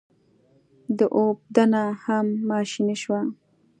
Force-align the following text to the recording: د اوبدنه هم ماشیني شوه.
د 0.97 0.99
اوبدنه 1.19 1.83
هم 2.03 2.25
ماشیني 2.49 2.95
شوه. 3.03 3.21